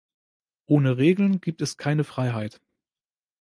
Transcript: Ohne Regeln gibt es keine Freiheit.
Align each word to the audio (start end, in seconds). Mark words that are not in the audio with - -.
Ohne 0.65 0.97
Regeln 0.97 1.41
gibt 1.41 1.61
es 1.61 1.77
keine 1.77 2.03
Freiheit. 2.03 2.59